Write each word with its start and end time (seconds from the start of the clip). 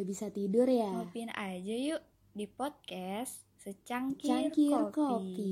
Gak 0.00 0.08
bisa 0.08 0.32
tidur 0.32 0.64
ya? 0.64 0.96
Ngopiin 0.96 1.28
aja 1.28 1.76
yuk 1.76 2.00
di 2.32 2.48
podcast 2.48 3.44
Secangkir, 3.60 4.48
Cangkir 4.48 4.72
kopi. 4.88 4.96
kopi. 4.96 5.48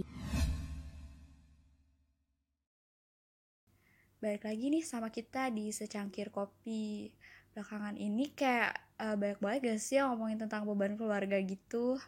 Balik 4.25 4.49
lagi 4.49 4.73
nih 4.73 4.81
sama 4.81 5.13
kita 5.13 5.53
di 5.53 5.69
Secangkir 5.69 6.33
Kopi. 6.33 7.13
Belakangan 7.53 8.01
ini 8.01 8.33
kayak 8.33 8.73
eh, 8.97 9.21
banyak 9.21 9.37
banget 9.37 9.61
gak 9.69 9.81
sih 9.85 10.01
yang 10.01 10.17
ngomongin 10.17 10.41
tentang 10.41 10.65
beban 10.65 10.97
keluarga 10.97 11.37
gitu. 11.45 12.01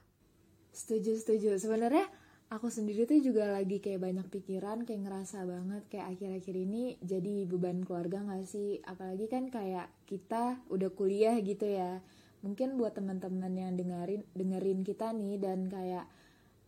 Setuju, 0.72 1.20
setuju. 1.20 1.60
Sebenarnya 1.60 2.08
aku 2.48 2.72
sendiri 2.72 3.04
tuh 3.04 3.20
juga 3.20 3.52
lagi 3.52 3.84
kayak 3.84 4.00
banyak 4.00 4.32
pikiran, 4.32 4.88
kayak 4.88 5.04
ngerasa 5.04 5.44
banget 5.44 5.84
kayak 5.92 6.16
akhir-akhir 6.16 6.56
ini 6.56 6.96
jadi 7.04 7.44
beban 7.44 7.84
keluarga 7.84 8.24
gak 8.24 8.48
sih? 8.48 8.80
Apalagi 8.88 9.28
kan 9.28 9.52
kayak 9.52 9.92
kita 10.08 10.64
udah 10.72 10.88
kuliah 10.96 11.36
gitu 11.44 11.68
ya. 11.68 12.00
Mungkin 12.40 12.80
buat 12.80 12.96
teman-teman 12.96 13.52
yang 13.52 13.72
dengerin 13.76 14.24
dengerin 14.32 14.80
kita 14.86 15.12
nih 15.12 15.36
dan 15.40 15.68
kayak 15.68 16.06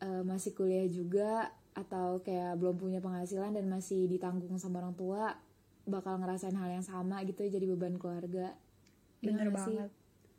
eh, 0.04 0.22
masih 0.26 0.52
kuliah 0.52 0.86
juga 0.88 1.52
atau 1.72 2.20
kayak 2.20 2.60
belum 2.60 2.76
punya 2.76 3.00
penghasilan 3.00 3.56
dan 3.56 3.64
masih 3.72 4.04
ditanggung 4.04 4.60
sama 4.60 4.84
orang 4.84 4.92
tua 4.92 5.32
bakal 5.88 6.20
ngerasain 6.20 6.54
hal 6.54 6.68
yang 6.70 6.84
sama 6.84 7.24
gitu 7.26 7.42
jadi 7.48 7.66
beban 7.74 7.96
keluarga. 7.98 8.54
Iya 9.24 9.30
Bener 9.30 9.48
sih? 9.56 9.78
banget. 9.78 9.90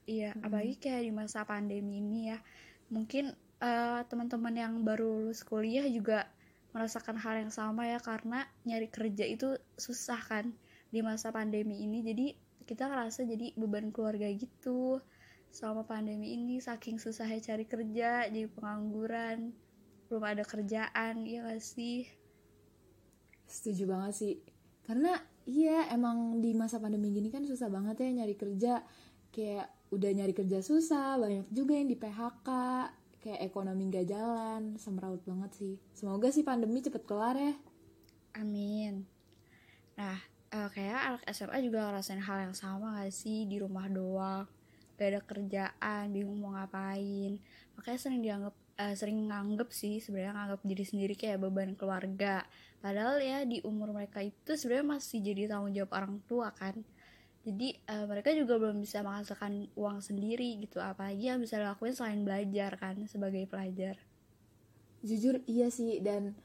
Iya, 0.08 0.36
apalagi 0.44 0.76
kayak 0.84 1.04
di 1.08 1.12
masa 1.16 1.40
pandemi 1.48 2.00
ini 2.04 2.32
ya. 2.32 2.40
Mungkin 2.92 3.26
eh, 3.64 4.02
teman-teman 4.10 4.56
yang 4.56 4.74
baru 4.88 5.08
lulus 5.28 5.42
kuliah 5.48 5.88
juga 5.88 6.28
merasakan 6.76 7.18
hal 7.22 7.36
yang 7.48 7.52
sama 7.54 7.86
ya 7.88 8.00
karena 8.02 8.40
nyari 8.68 8.90
kerja 8.90 9.26
itu 9.30 9.56
susah 9.78 10.20
kan 10.30 10.46
di 10.94 11.00
masa 11.02 11.32
pandemi 11.32 11.82
ini. 11.86 12.00
Jadi 12.04 12.26
kita 12.68 12.88
ngerasa 12.92 13.24
jadi 13.28 13.56
beban 13.60 13.92
keluarga 13.96 14.28
gitu. 14.32 15.00
Selama 15.54 15.86
pandemi 15.86 16.34
ini 16.34 16.58
saking 16.58 16.98
susahnya 16.98 17.38
cari 17.38 17.70
kerja, 17.70 18.26
jadi 18.26 18.50
pengangguran, 18.50 19.54
belum 20.10 20.24
ada 20.26 20.42
kerjaan, 20.42 21.30
ya 21.30 21.46
gak 21.46 21.62
sih? 21.62 22.10
Setuju 23.46 23.86
banget 23.86 24.14
sih. 24.18 24.36
Karena 24.82 25.14
iya 25.46 25.94
emang 25.94 26.42
di 26.42 26.58
masa 26.58 26.82
pandemi 26.82 27.14
gini 27.14 27.30
kan 27.30 27.46
susah 27.46 27.70
banget 27.70 28.02
ya 28.02 28.10
nyari 28.26 28.34
kerja. 28.34 28.82
Kayak 29.30 29.70
udah 29.94 30.10
nyari 30.10 30.34
kerja 30.34 30.58
susah, 30.66 31.22
banyak 31.22 31.46
juga 31.54 31.78
yang 31.78 31.86
di 31.86 32.02
PHK. 32.02 32.50
Kayak 33.22 33.40
ekonomi 33.46 33.94
gak 33.94 34.10
jalan, 34.10 34.82
semeraut 34.82 35.22
banget 35.22 35.54
sih. 35.54 35.74
Semoga 35.94 36.34
sih 36.34 36.42
pandemi 36.42 36.82
cepet 36.82 37.06
kelar 37.06 37.38
ya. 37.38 37.54
Amin. 38.42 39.06
Nah, 40.02 40.18
eh, 40.50 40.70
kayak 40.74 41.02
anak 41.14 41.22
SMA 41.30 41.62
juga 41.62 41.94
ngerasain 41.94 42.26
hal 42.26 42.50
yang 42.50 42.58
sama 42.58 43.06
gak 43.06 43.14
sih 43.14 43.46
di 43.46 43.62
rumah 43.62 43.86
doang, 43.86 44.50
gak 44.98 45.10
ada 45.10 45.22
kerjaan, 45.24 46.14
bingung 46.14 46.40
mau 46.40 46.54
ngapain. 46.54 47.42
Makanya 47.78 48.00
sering 48.00 48.22
dianggap 48.22 48.56
eh, 48.80 48.96
sering 48.98 49.30
nganggep 49.30 49.70
sih 49.70 50.02
sebenarnya 50.02 50.34
nganggap 50.34 50.62
diri 50.66 50.86
sendiri 50.86 51.14
kayak 51.14 51.42
beban 51.42 51.74
keluarga. 51.78 52.46
Padahal 52.82 53.22
ya 53.22 53.46
di 53.48 53.62
umur 53.64 53.94
mereka 53.94 54.20
itu 54.22 54.58
sebenarnya 54.58 55.00
masih 55.00 55.20
jadi 55.24 55.42
tanggung 55.52 55.74
jawab 55.74 55.92
orang 55.94 56.16
tua 56.26 56.50
kan. 56.54 56.78
Jadi 57.44 57.76
eh, 57.76 58.06
mereka 58.08 58.32
juga 58.32 58.56
belum 58.56 58.80
bisa 58.82 59.04
menghasilkan 59.04 59.74
uang 59.76 60.00
sendiri 60.00 60.64
gitu, 60.64 60.80
apalagi 60.80 61.28
yang 61.28 61.44
bisa 61.44 61.60
dilakuin 61.60 61.94
selain 61.94 62.22
belajar 62.24 62.80
kan 62.80 62.96
sebagai 63.06 63.46
pelajar. 63.50 64.00
Jujur 65.04 65.44
iya 65.50 65.68
sih 65.68 66.00
dan 66.00 66.38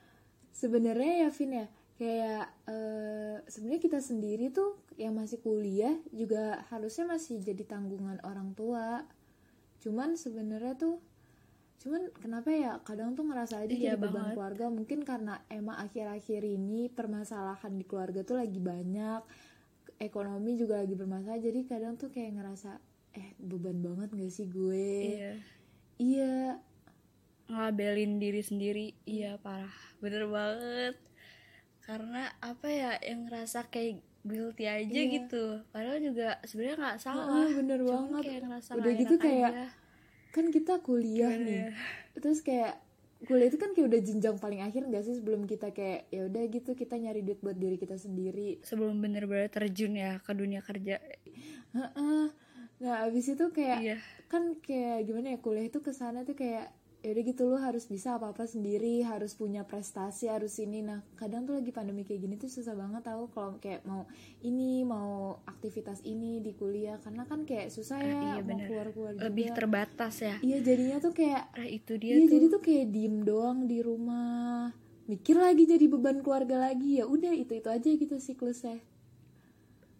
sebenarnya 0.50 1.26
ya 1.26 1.30
Vin 1.30 1.52
ya 1.54 1.66
kayak 1.98 2.46
eh, 2.70 3.36
sebenarnya 3.50 3.82
kita 3.82 3.98
sendiri 3.98 4.54
tuh 4.54 4.78
yang 4.94 5.18
masih 5.18 5.42
kuliah 5.42 5.98
juga 6.14 6.62
harusnya 6.70 7.10
masih 7.10 7.42
jadi 7.42 7.66
tanggungan 7.66 8.22
orang 8.22 8.54
tua. 8.54 9.02
Cuman 9.82 10.14
sebenarnya 10.14 10.78
tuh 10.78 11.02
cuman 11.78 12.10
kenapa 12.18 12.50
ya 12.50 12.82
kadang 12.82 13.14
tuh 13.14 13.22
ngerasa 13.26 13.62
aja 13.62 13.70
Iya 13.70 13.94
jadi 13.94 13.98
beban 13.98 14.14
banget. 14.14 14.34
keluarga. 14.38 14.64
Mungkin 14.70 14.98
karena 15.02 15.42
emang 15.50 15.74
akhir-akhir 15.78 16.42
ini 16.46 16.86
permasalahan 16.86 17.74
di 17.74 17.82
keluarga 17.82 18.22
tuh 18.22 18.38
lagi 18.38 18.62
banyak 18.62 19.22
ekonomi 19.98 20.54
juga 20.54 20.78
lagi 20.78 20.94
bermasalah. 20.94 21.42
Jadi 21.42 21.66
kadang 21.66 21.98
tuh 21.98 22.14
kayak 22.14 22.38
ngerasa 22.38 22.78
eh 23.18 23.34
beban 23.42 23.82
banget 23.82 24.14
gak 24.14 24.30
sih 24.30 24.46
gue? 24.46 24.90
Iya. 25.18 25.32
iya. 25.98 26.38
Ngelabelin 27.50 28.22
diri 28.22 28.42
sendiri. 28.46 28.86
Iya 29.02 29.42
parah. 29.42 29.74
Bener 29.98 30.30
banget 30.30 31.07
karena 31.88 32.22
apa 32.38 32.68
ya 32.68 32.92
yang 33.00 33.24
ngerasa 33.24 33.64
kayak 33.66 33.98
guilty 34.20 34.68
aja 34.68 34.92
Iya. 34.92 35.08
gitu 35.14 35.44
padahal 35.70 35.98
juga 35.98 36.36
sebenarnya 36.44 36.76
nggak 36.76 36.98
salah 37.00 37.24
Heeh, 37.40 37.48
bener 37.56 37.78
Cuman 37.80 37.96
banget. 38.12 38.22
kayak 38.22 38.40
ngerasa 38.44 38.70
Udah 38.76 38.92
gitu 38.94 39.14
kayak 39.16 39.50
aja. 39.50 39.66
kan 40.28 40.46
kita 40.48 40.74
kuliah 40.78 41.32
Gimana 41.32 41.46
nih 41.46 41.58
ya? 41.58 41.68
terus 42.14 42.38
kayak 42.40 42.72
kuliah 43.20 43.48
itu 43.48 43.56
kan 43.56 43.70
kayak 43.72 43.86
udah 43.88 44.00
jenjang 44.00 44.36
paling 44.36 44.60
akhir 44.60 44.86
gak 44.86 45.02
sih 45.02 45.16
sebelum 45.16 45.42
kita 45.42 45.72
kayak 45.72 46.06
ya 46.08 46.22
udah 46.24 46.42
gitu 46.46 46.70
kita 46.72 46.94
nyari 46.94 47.20
duit 47.20 47.40
buat 47.40 47.56
diri 47.56 47.74
kita 47.74 47.96
sendiri 47.96 48.60
sebelum 48.62 49.00
bener-bener 49.00 49.48
terjun 49.48 49.90
ya 49.92 50.20
ke 50.20 50.30
dunia 50.30 50.60
kerja 50.60 51.00
Heeh. 51.72 52.24
nah 52.78 53.02
abis 53.02 53.32
itu 53.32 53.48
kayak 53.48 53.78
iya 53.80 53.96
kan 54.26 54.54
kayak 54.56 55.02
gimana 55.02 55.32
ya 55.32 55.38
kuliah 55.38 55.64
itu 55.64 55.80
ke 55.80 55.90
sana 55.90 56.22
tuh 56.22 56.36
kayak 56.36 56.68
ya 56.98 57.14
udah 57.14 57.22
gitu 57.22 57.46
lu 57.46 57.56
harus 57.56 57.86
bisa 57.86 58.18
apa 58.18 58.34
apa 58.34 58.42
sendiri 58.42 59.06
harus 59.06 59.32
punya 59.32 59.62
prestasi 59.62 60.26
harus 60.26 60.58
ini. 60.58 60.82
Nah 60.82 61.06
kadang 61.14 61.46
tuh 61.46 61.54
lagi 61.54 61.70
pandemi 61.70 62.02
kayak 62.02 62.20
gini 62.20 62.34
tuh 62.34 62.50
susah 62.50 62.74
banget 62.74 63.06
tahu 63.06 63.30
kalau 63.30 63.54
kayak 63.58 63.86
mau 63.86 64.02
ini 64.40 64.82
mau 64.82 65.38
aktivitas 65.46 66.02
ini 66.02 66.42
di 66.42 66.52
kuliah. 66.52 66.98
Karena 66.98 67.22
kan 67.22 67.46
kayak 67.46 67.70
susah 67.70 68.02
ya 68.02 68.10
Ah, 68.10 68.22
iya 68.34 68.42
mau 68.42 68.50
bener. 68.50 68.66
keluar 68.66 68.86
keluar 68.90 69.12
lebih 69.14 69.46
terbatas 69.52 70.14
ya. 70.18 70.36
Iya 70.40 70.58
jadinya 70.60 70.98
tuh 70.98 71.14
kayak 71.14 71.42
nah 71.54 71.66
itu 71.66 71.92
dia 71.96 72.12
Iya 72.12 72.18
tuh 72.18 72.30
jadi 72.34 72.46
tuh. 72.50 72.60
kayak 72.60 72.86
diem 72.90 73.16
doang 73.22 73.58
di 73.64 73.78
rumah. 73.78 74.74
Mikir 75.06 75.38
lagi 75.38 75.64
jadi 75.64 75.86
beban 75.86 76.20
keluarga 76.20 76.60
lagi. 76.60 76.98
Ya 76.98 77.06
udah 77.06 77.32
itu 77.32 77.54
itu 77.54 77.68
aja 77.68 77.88
gitu 77.88 78.18
siklusnya 78.18 78.82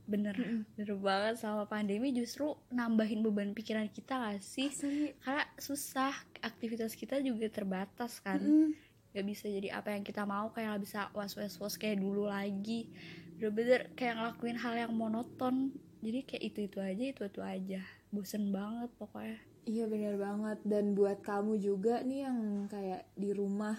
bener 0.08 0.34
bener 0.74 0.96
banget. 0.96 1.34
Sama 1.44 1.68
pandemi 1.68 2.10
justru 2.16 2.56
nambahin 2.72 3.20
beban 3.20 3.52
pikiran 3.52 3.86
kita 3.92 4.16
gak 4.16 4.40
sih? 4.40 4.72
Asli. 4.72 5.12
karena 5.20 5.44
susah 5.60 6.16
aktivitas 6.40 6.96
kita 6.96 7.20
juga 7.20 7.52
terbatas 7.52 8.18
kan. 8.24 8.40
Mm-mm. 8.40 8.72
gak 9.08 9.24
bisa 9.24 9.48
jadi 9.48 9.72
apa 9.72 9.96
yang 9.96 10.04
kita 10.04 10.28
mau 10.28 10.52
kayak 10.52 10.76
gak 10.76 10.82
bisa 10.84 11.00
was 11.12 11.32
was 11.36 11.60
was 11.60 11.76
kayak 11.76 12.00
dulu 12.00 12.28
lagi. 12.28 12.88
Bener-bener 13.36 13.92
kayak 13.94 14.16
ngelakuin 14.16 14.58
hal 14.58 14.74
yang 14.88 14.92
monoton. 14.96 15.76
Jadi 16.00 16.18
kayak 16.24 16.42
itu 16.48 16.58
itu 16.66 16.78
aja 16.80 17.04
itu 17.12 17.22
itu 17.28 17.40
aja. 17.44 17.80
Bosen 18.08 18.48
banget 18.48 18.88
pokoknya. 18.96 19.38
Iya 19.68 19.84
benar 19.84 20.16
banget. 20.16 20.58
Dan 20.64 20.96
buat 20.96 21.20
kamu 21.20 21.60
juga 21.60 22.00
nih 22.00 22.24
yang 22.24 22.38
kayak 22.72 23.04
di 23.12 23.36
rumah 23.36 23.76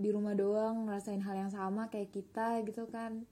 di 0.00 0.08
rumah 0.08 0.32
doang 0.32 0.88
ngerasain 0.88 1.20
hal 1.20 1.36
yang 1.36 1.52
sama 1.52 1.92
kayak 1.92 2.08
kita 2.08 2.64
gitu 2.64 2.88
kan 2.88 3.28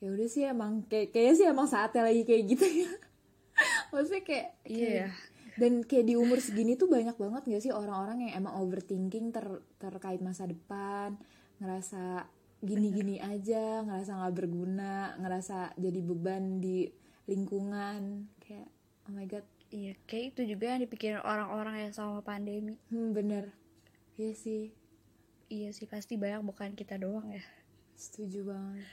ya 0.00 0.08
udah 0.08 0.26
sih 0.26 0.44
emang 0.44 0.84
kayak 0.88 1.12
kayaknya 1.12 1.34
sih 1.36 1.46
emang 1.46 1.68
saatnya 1.68 2.02
lagi 2.02 2.24
kayak 2.24 2.44
gitu 2.48 2.64
ya. 2.64 2.90
Maksudnya 3.92 4.22
kayak, 4.24 4.46
Iya. 4.64 4.88
ya. 4.88 5.08
dan 5.60 5.84
kayak 5.84 6.06
di 6.06 6.14
umur 6.16 6.40
segini 6.40 6.72
tuh 6.74 6.88
banyak 6.88 7.12
banget 7.14 7.42
gak 7.44 7.60
sih 7.60 7.68
orang-orang 7.68 8.24
yang 8.24 8.40
emang 8.40 8.56
overthinking 8.56 9.28
ter- 9.28 9.60
terkait 9.76 10.18
masa 10.18 10.48
depan 10.48 11.20
ngerasa 11.60 12.24
gini-gini 12.60 13.20
aja 13.20 13.84
ngerasa 13.84 14.16
nggak 14.16 14.36
berguna 14.36 15.16
ngerasa 15.16 15.76
jadi 15.76 16.00
beban 16.00 16.60
di 16.60 16.88
lingkungan 17.26 18.24
kayak 18.40 18.68
oh 19.04 19.12
my 19.12 19.24
god. 19.24 19.44
Iya 19.68 19.94
kayak 20.04 20.34
itu 20.34 20.56
juga 20.56 20.72
yang 20.72 20.80
dipikirin 20.80 21.20
orang-orang 21.20 21.84
yang 21.84 21.92
sama 21.92 22.24
pandemi. 22.24 22.80
Hmm 22.88 23.12
bener. 23.12 23.52
Iya 24.16 24.32
sih. 24.32 24.72
Iya 25.46 25.70
sih 25.70 25.84
pasti 25.84 26.16
banyak 26.16 26.40
bukan 26.42 26.72
kita 26.72 26.96
doang 26.96 27.28
ya. 27.28 27.44
Setuju 27.92 28.48
banget 28.48 28.86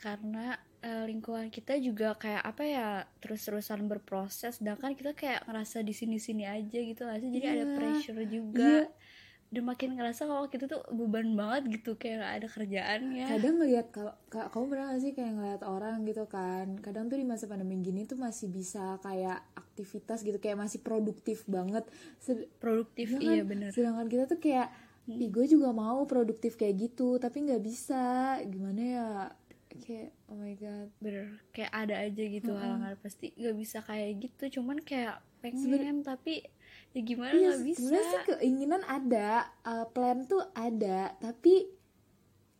karena 0.00 0.46
eh, 0.80 1.04
lingkungan 1.04 1.48
kita 1.48 1.76
juga 1.76 2.16
kayak 2.16 2.40
apa 2.42 2.62
ya 2.64 2.88
terus-terusan 3.20 3.84
berproses 3.84 4.56
sedangkan 4.56 4.92
kita 4.92 5.12
kayak 5.12 5.44
ngerasa 5.44 5.80
di 5.80 5.92
sini-sini 5.92 6.48
aja 6.48 6.78
gitu 6.80 7.04
gak 7.04 7.20
sih? 7.20 7.30
Jadi 7.30 7.46
ada 7.46 7.64
Iya. 7.64 7.74
pressure 7.76 8.22
juga. 8.26 8.72
Iya. 8.80 8.88
dan 9.50 9.66
makin 9.66 9.98
ngerasa 9.98 10.24
kalau 10.24 10.46
kita 10.46 10.64
tuh 10.64 10.78
beban 10.88 11.34
banget 11.34 11.82
gitu 11.82 11.98
kayak 11.98 12.22
gak 12.22 12.34
ada 12.38 12.46
kerjaan 12.48 13.00
ya 13.10 13.26
kadang 13.28 13.58
ngelihat 13.58 13.90
kalau 13.90 14.14
ka- 14.30 14.46
kamu 14.46 14.64
pernah 14.70 14.84
gak 14.88 15.02
sih 15.02 15.10
kayak 15.10 15.32
ngelihat 15.34 15.62
orang 15.66 16.06
gitu 16.06 16.24
kan? 16.24 16.78
Kadang 16.78 17.10
tuh 17.10 17.18
di 17.18 17.26
masa 17.26 17.44
pandemi 17.44 17.74
gini 17.76 18.06
tuh 18.06 18.14
masih 18.14 18.46
bisa 18.46 19.02
kayak 19.02 19.42
aktivitas 19.52 20.22
gitu 20.22 20.38
kayak 20.38 20.54
masih 20.54 20.78
produktif 20.78 21.42
banget. 21.44 21.82
Sed- 22.16 22.46
produktif 22.56 23.10
ya 23.10 23.18
kan? 23.18 23.26
iya 23.26 23.42
bener. 23.42 23.70
Sedangkan 23.74 24.06
kita 24.06 24.24
tuh 24.26 24.38
kayak 24.38 24.70
Ih, 25.10 25.26
gue 25.26 25.42
juga 25.44 25.74
mau 25.74 26.06
produktif 26.06 26.54
kayak 26.54 26.74
gitu 26.78 27.18
tapi 27.18 27.42
nggak 27.42 27.58
bisa. 27.60 28.38
Gimana 28.46 28.78
ya 28.80 29.08
kayak 29.78 30.10
oh 30.26 30.36
my 30.36 30.54
god. 30.58 30.88
Bener. 30.98 31.38
Kayak 31.50 31.72
ada 31.72 31.94
aja 32.02 32.22
gitu 32.26 32.50
Mm-mm. 32.50 32.60
halangan 32.60 32.94
pasti 32.98 33.30
gak 33.34 33.56
bisa 33.56 33.78
kayak 33.80 34.10
gitu. 34.18 34.60
Cuman 34.60 34.82
kayak 34.82 35.22
pengen 35.40 35.62
Seben- 35.62 36.04
tapi 36.04 36.34
ya 36.90 37.00
gimana 37.00 37.32
iya 37.32 37.54
nggak 37.54 37.62
bisa. 37.64 37.78
sebenarnya 37.78 38.04
sih 38.04 38.22
keinginan 38.28 38.82
ada 38.82 39.28
uh, 39.62 39.86
plan 39.88 40.26
tuh 40.26 40.42
ada 40.52 41.14
tapi 41.22 41.70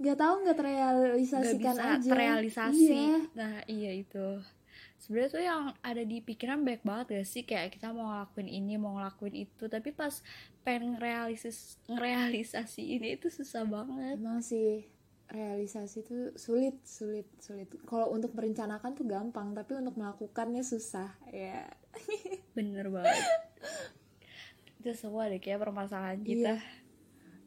nggak 0.00 0.16
tahu 0.16 0.34
nggak 0.40 0.46
nggak 0.46 0.58
terrealisasikan 0.58 1.74
bisa 1.76 1.84
aja. 1.98 2.08
terrealisasi. 2.08 2.88
Iya. 2.88 3.14
Nah 3.36 3.54
iya 3.66 3.90
itu. 3.92 4.28
Sebenarnya 5.00 5.30
tuh 5.32 5.42
yang 5.42 5.62
ada 5.80 6.02
di 6.04 6.20
pikiran 6.20 6.60
baik 6.60 6.84
banget 6.84 7.20
gak 7.20 7.28
sih? 7.28 7.42
Kayak 7.42 7.72
kita 7.72 7.88
mau 7.90 8.04
ngelakuin 8.12 8.48
ini 8.48 8.76
mau 8.76 8.96
ngelakuin 8.96 9.32
itu. 9.48 9.64
Tapi 9.64 9.90
pas 9.90 10.12
pengen 10.60 11.00
realisis 11.00 11.80
ngerealisasi 11.88 13.00
ini 13.00 13.16
itu 13.16 13.32
susah 13.32 13.64
banget. 13.64 14.20
Emang 14.20 14.44
sih 14.44 14.84
realisasi 15.30 16.02
itu 16.02 16.18
sulit 16.34 16.82
sulit 16.82 17.26
sulit. 17.38 17.70
Kalau 17.86 18.10
untuk 18.10 18.34
merencanakan 18.34 18.98
tuh 18.98 19.06
gampang 19.06 19.54
tapi 19.54 19.78
untuk 19.78 19.94
melakukannya 19.94 20.66
susah 20.66 21.14
ya. 21.30 21.70
Bener 22.58 22.90
banget. 22.90 23.26
Itu 24.82 24.90
semua 24.98 25.30
deh 25.30 25.38
kayak 25.38 25.62
permasalahan 25.62 26.20
kita. 26.20 26.58
Iya. 26.58 26.78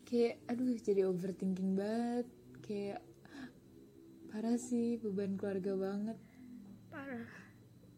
kayak 0.03 0.35
aduh 0.47 0.77
jadi 0.79 1.01
overthinking 1.11 1.75
banget. 1.75 2.27
Kayak 2.63 3.01
parah 4.31 4.55
sih 4.55 4.97
beban 5.03 5.35
keluarga 5.35 5.75
banget. 5.75 6.17
Parah. 6.87 7.27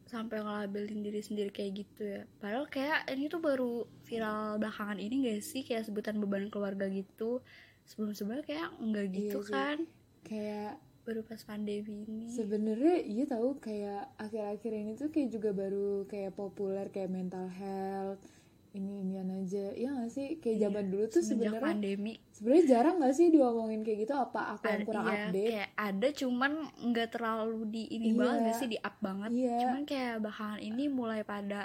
Sampai 0.09 0.41
ngelabelin 0.41 1.05
diri 1.05 1.21
sendiri 1.21 1.53
kayak 1.53 1.71
gitu 1.85 2.01
ya. 2.05 2.21
Padahal 2.41 2.65
kayak 2.69 3.05
ini 3.13 3.29
tuh 3.29 3.41
baru 3.41 3.85
viral 4.05 4.57
belakangan 4.57 4.97
ini 4.97 5.29
gak 5.29 5.41
sih? 5.45 5.61
Kayak 5.61 5.89
sebutan 5.89 6.17
beban 6.17 6.49
keluarga 6.49 6.89
gitu 6.89 7.45
sebelum 7.85 8.11
sebelumnya 8.13 8.45
kayak 8.45 8.69
enggak 8.81 9.05
gitu 9.13 9.39
Iya 9.45 9.49
kan? 9.53 9.77
Kayak 10.25 10.73
baru 11.05 11.21
pas 11.21 11.41
pandemi 11.45 12.01
ini. 12.01 12.25
sebenarnya 12.33 12.97
iya 13.05 13.29
tahu 13.29 13.61
kayak 13.61 14.09
akhir-akhir 14.17 14.71
ini 14.73 14.91
tuh 14.97 15.13
kayak 15.13 15.29
juga 15.29 15.53
baru 15.53 16.09
kayak 16.09 16.33
populer 16.33 16.89
kayak 16.89 17.13
mental 17.13 17.45
health 17.45 18.17
ini 18.75 19.01
inian 19.01 19.31
aja. 19.33 19.71
Ya 19.71 19.89
gak 19.89 20.09
sih? 20.09 20.37
Kayak 20.37 20.67
zaman 20.67 20.85
dulu 20.85 21.03
tuh 21.07 21.17
Iya, 21.17 21.27
sebenarnya 21.27 21.63
pandemi. 21.63 22.13
sebenarnya 22.29 22.65
jarang 22.67 22.95
gak 22.99 23.13
sih 23.13 23.27
diomongin 23.29 23.81
kayak 23.81 23.99
gitu? 24.01 24.13
Apa 24.13 24.41
aku 24.53 24.63
yang 24.65 24.83
kurang 24.83 25.05
iya, 25.05 25.15
update? 25.25 25.49
kayak 25.49 25.69
ada 25.73 26.07
cuman 26.11 26.51
nggak 26.83 27.09
terlalu 27.09 27.43
di 27.65 27.83
ini 27.89 28.07
Iya. 28.09 28.17
banget 28.17 28.39
gak 28.41 28.57
sih? 28.57 28.67
Di 28.67 28.79
up 28.79 28.95
banget. 28.99 29.29
Iya. 29.31 29.55
cuman 29.57 29.81
kayak 29.83 30.13
belakangan 30.19 30.59
ini 30.61 30.83
mulai 30.85 31.21
pada 31.23 31.61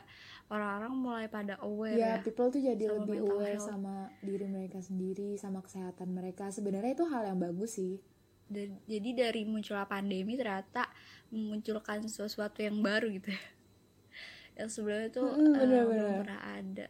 orang-orang 0.48 0.92
mulai 0.92 1.26
pada 1.26 1.54
aware 1.60 1.94
ya 1.94 2.06
ya, 2.12 2.14
people 2.20 2.48
tuh 2.48 2.58
jadi 2.58 2.84
lebih 2.88 3.22
aware 3.24 3.54
health. 3.54 3.66
sama 3.66 3.94
diri 4.20 4.46
mereka 4.46 4.78
sendiri 4.78 5.34
sama 5.34 5.60
kesehatan 5.60 6.10
mereka. 6.10 6.48
Sebenarnya 6.48 6.92
itu 6.92 7.04
hal 7.04 7.22
yang 7.24 7.38
bagus 7.38 7.76
sih. 7.76 7.98
Dan- 8.46 8.82
jadi 8.84 9.10
dari 9.16 9.42
munculnya 9.44 9.84
pandemi 9.84 10.34
ternyata 10.34 10.90
memunculkan 11.28 12.02
sesuatu 12.04 12.58
yang 12.58 12.78
baru 12.80 13.10
gitu 13.12 13.30
ya. 13.30 13.38
Yang 14.56 14.70
sebelumnya 14.74 15.08
tuh 15.08 15.24
Mm-mm, 15.24 15.54
eh, 15.54 15.56
bener-bener. 15.56 15.86
belum 15.86 16.14
pernah 16.20 16.40
ada 16.52 16.86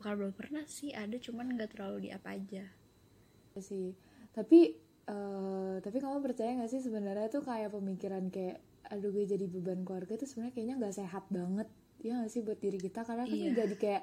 bukan 0.00 0.12
belum 0.16 0.32
pernah 0.32 0.64
sih 0.64 0.90
ada 0.90 1.12
cuman 1.14 1.52
nggak 1.52 1.76
terlalu 1.76 2.08
di 2.08 2.10
apa 2.10 2.32
aja. 2.32 2.64
Sih. 3.54 3.92
Tapi 4.32 4.72
eh 5.02 5.74
tapi 5.78 5.96
kamu 5.98 6.18
percaya 6.20 6.56
gak 6.56 6.70
sih 6.70 6.80
sebenarnya 6.80 7.28
tuh 7.28 7.42
kayak 7.42 7.68
pemikiran 7.70 8.28
kayak 8.28 8.58
aduh 8.86 9.10
gue 9.10 9.24
jadi 9.24 9.44
beban 9.44 9.82
keluarga 9.82 10.16
tuh 10.16 10.24
sebenarnya 10.24 10.54
kayaknya 10.54 10.74
nggak 10.78 10.96
sehat 10.96 11.24
banget. 11.28 11.68
Ya 12.00 12.16
gak 12.16 12.32
sih 12.32 12.40
buat 12.40 12.56
diri 12.56 12.78
kita? 12.78 13.04
Karena 13.04 13.24
kan 13.24 13.36
Iya. 13.36 13.52
jadi 13.54 13.76
kayak 13.76 14.02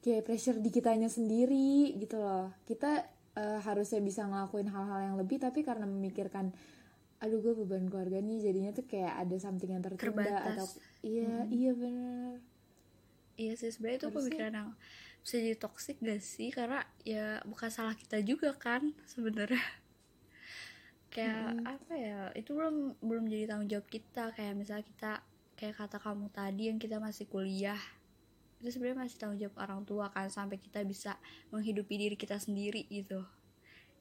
kayak 0.00 0.22
pressure 0.22 0.58
di 0.58 0.70
kitanya 0.70 1.08
sendiri 1.08 1.96
gitu 1.96 2.16
loh. 2.16 2.54
Kita 2.62 3.02
eh, 3.34 3.58
harusnya 3.60 3.98
bisa 3.98 4.22
ngelakuin 4.22 4.68
hal-hal 4.68 5.00
yang 5.04 5.16
lebih 5.16 5.42
tapi 5.42 5.60
karena 5.60 5.84
memikirkan 5.84 6.54
aduh 7.18 7.40
gue 7.40 7.56
beban 7.56 7.88
keluarga 7.88 8.20
nih 8.20 8.38
jadinya 8.38 8.70
tuh 8.70 8.84
kayak 8.84 9.16
ada 9.18 9.36
something 9.36 9.66
yang 9.68 9.80
tertunda 9.80 10.22
Terbatas. 10.22 10.54
atau 10.54 10.66
iya 11.00 11.42
iya 11.48 11.72
bener. 11.72 12.38
Iya 13.34 13.56
sih 13.56 13.72
sebenarnya 13.72 13.96
itu 13.96 14.06
Harusnya- 14.06 14.20
pemikiran 14.20 14.52
yang 14.54 14.70
bisa 15.24 15.40
jadi 15.40 15.56
toksik 15.56 16.04
gak 16.04 16.20
sih? 16.20 16.52
Karena 16.52 16.84
ya 17.00 17.40
bukan 17.48 17.72
salah 17.72 17.96
kita 17.96 18.20
juga 18.20 18.52
kan 18.52 18.92
sebenarnya. 19.08 19.64
Kayak 21.08 21.64
apa 21.64 21.92
ya 21.96 22.20
itu 22.36 22.52
belum 22.52 23.00
belum 23.00 23.24
jadi 23.32 23.48
tanggung 23.48 23.72
jawab 23.72 23.88
kita. 23.88 24.36
Kayak 24.36 24.54
misalnya 24.60 24.84
kita 24.84 25.12
kayak 25.56 25.80
kata 25.80 25.96
kamu 25.96 26.28
tadi 26.28 26.68
yang 26.68 26.76
kita 26.76 27.00
masih 27.00 27.24
kuliah 27.30 27.80
itu 28.60 28.68
sebenarnya 28.74 29.08
masih 29.08 29.16
tanggung 29.16 29.40
jawab 29.40 29.56
orang 29.60 29.80
tua 29.88 30.06
kan 30.12 30.28
sampai 30.28 30.56
kita 30.60 30.84
bisa 30.84 31.16
menghidupi 31.52 31.94
diri 31.96 32.16
kita 32.20 32.36
sendiri 32.36 32.84
gitu 32.92 33.24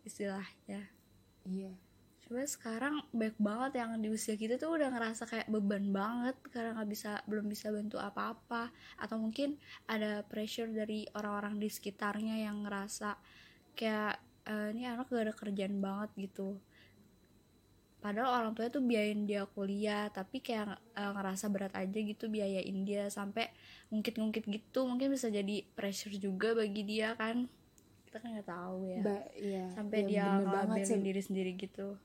istilahnya. 0.04 0.92
Iya 1.48 1.93
Sekarang 2.42 3.06
baik 3.14 3.38
banget 3.38 3.78
yang 3.86 4.02
di 4.02 4.10
usia 4.10 4.34
kita 4.34 4.58
tuh 4.58 4.74
udah 4.82 4.90
ngerasa 4.90 5.30
kayak 5.30 5.48
beban 5.54 5.94
banget 5.94 6.34
karena 6.50 6.74
nggak 6.74 6.90
bisa 6.90 7.12
belum 7.30 7.46
bisa 7.46 7.70
bantu 7.70 8.02
apa-apa. 8.02 8.74
Atau 8.98 9.22
mungkin 9.22 9.62
ada 9.86 10.26
pressure 10.26 10.74
dari 10.74 11.06
orang-orang 11.14 11.62
di 11.62 11.70
sekitarnya 11.70 12.42
yang 12.42 12.66
ngerasa 12.66 13.16
kayak 13.78 14.18
"Eh, 14.50 14.68
ini 14.76 14.84
anak 14.90 15.08
gak 15.14 15.24
ada 15.30 15.34
kerjaan 15.36 15.78
banget 15.80 16.10
gitu. 16.18 16.58
Padahal 18.04 18.36
orang 18.44 18.52
tuanya 18.52 18.72
tuh 18.76 18.84
biayain 18.84 19.24
dia 19.24 19.48
kuliah 19.48 20.12
tapi 20.12 20.44
kayak 20.44 20.76
eh, 20.98 21.12
ngerasa 21.16 21.48
berat 21.48 21.74
aja 21.78 21.96
gitu 21.96 22.28
biayain 22.28 22.78
dia 22.84 23.08
sampai 23.08 23.48
ngungkit-ngungkit 23.94 24.44
gitu. 24.50 24.84
Mungkin 24.84 25.08
bisa 25.14 25.32
jadi 25.32 25.64
pressure 25.78 26.18
juga 26.20 26.52
bagi 26.58 26.84
dia 26.84 27.16
kan. 27.16 27.48
Kita 28.10 28.18
kan 28.20 28.30
nggak 28.36 28.50
tahu 28.50 28.80
ya. 28.92 29.02
Ba- 29.06 29.32
iya. 29.40 29.66
Sampai 29.72 30.00
iya, 30.12 30.44
dia 30.76 30.84
sih. 30.84 31.00
diri 31.00 31.22
sendiri 31.24 31.52
gitu 31.56 31.96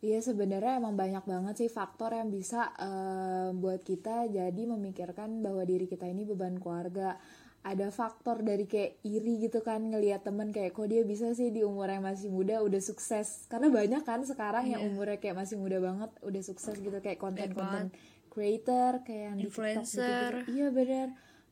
Iya 0.00 0.24
sebenarnya 0.24 0.80
emang 0.80 0.96
banyak 0.96 1.28
banget 1.28 1.54
sih 1.60 1.68
faktor 1.68 2.16
yang 2.16 2.32
bisa 2.32 2.72
eh, 2.74 3.52
buat 3.52 3.84
kita 3.84 4.32
jadi 4.32 4.62
memikirkan 4.64 5.44
bahwa 5.44 5.60
diri 5.62 5.84
kita 5.84 6.08
ini 6.08 6.24
beban 6.24 6.56
keluarga. 6.56 7.20
Ada 7.60 7.92
faktor 7.92 8.40
dari 8.40 8.64
kayak 8.64 9.04
iri 9.04 9.36
gitu 9.44 9.60
kan 9.60 9.92
ngelihat 9.92 10.24
temen 10.24 10.48
kayak 10.48 10.72
kok 10.72 10.88
dia 10.88 11.04
bisa 11.04 11.36
sih 11.36 11.52
di 11.52 11.60
umur 11.60 11.92
yang 11.92 12.00
masih 12.00 12.32
muda 12.32 12.64
udah 12.64 12.80
sukses. 12.80 13.44
Karena 13.52 13.68
banyak 13.68 14.00
kan 14.00 14.24
sekarang 14.24 14.64
yang 14.64 14.80
Iya. 14.80 14.88
umurnya 14.88 15.18
kayak 15.20 15.36
masih 15.36 15.60
muda 15.60 15.76
banget 15.76 16.08
udah 16.24 16.40
sukses 16.40 16.80
gitu 16.80 16.96
kayak 16.98 17.20
konten-konten 17.20 17.92
creator 18.32 19.04
kayak 19.04 19.24
yang 19.28 19.36
di 19.36 19.52
TikTok 19.52 19.60
Influencer. 19.84 20.32
gitu-gitu. 20.32 20.52
Iya 20.56 20.66
benar. 20.72 21.08